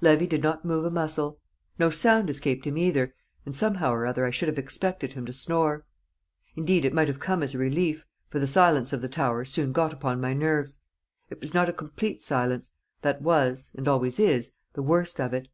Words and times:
Levy 0.00 0.26
did 0.26 0.42
not 0.42 0.64
move 0.64 0.84
a 0.84 0.90
muscle. 0.90 1.38
No 1.78 1.88
sound 1.88 2.28
escaped 2.28 2.66
him 2.66 2.76
either, 2.76 3.14
and 3.46 3.54
somehow 3.54 3.92
or 3.92 4.06
other 4.06 4.26
I 4.26 4.30
should 4.32 4.48
have 4.48 4.58
expected 4.58 5.12
him 5.12 5.24
to 5.26 5.32
snore; 5.32 5.86
indeed, 6.56 6.84
it 6.84 6.92
might 6.92 7.06
have 7.06 7.20
come 7.20 7.44
as 7.44 7.54
a 7.54 7.58
relief, 7.58 8.04
for 8.28 8.40
the 8.40 8.48
silence 8.48 8.92
of 8.92 9.02
the 9.02 9.08
tower 9.08 9.44
soon 9.44 9.70
got 9.70 9.92
upon 9.92 10.20
my 10.20 10.34
nerves. 10.34 10.80
It 11.30 11.40
was 11.40 11.54
not 11.54 11.68
a 11.68 11.72
complete 11.72 12.20
silence; 12.20 12.72
that 13.02 13.22
was 13.22 13.70
(and 13.76 13.86
always 13.86 14.18
is) 14.18 14.50
the 14.72 14.82
worst 14.82 15.20
of 15.20 15.32
it. 15.32 15.46